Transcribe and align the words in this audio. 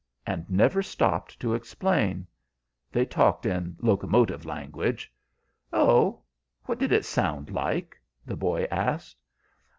and 0.25 0.49
never 0.49 0.81
stopped 0.81 1.39
to 1.39 1.53
explain. 1.53 2.25
They 2.91 3.05
talked 3.05 3.45
in 3.45 3.75
locomotive 3.79 4.45
language" 4.45 5.13
"Oh, 5.71 6.23
what 6.63 6.79
did 6.79 6.91
it 6.91 7.05
sound 7.05 7.51
like?" 7.51 7.99
the 8.25 8.35
boy 8.35 8.63
asked. 8.71 9.17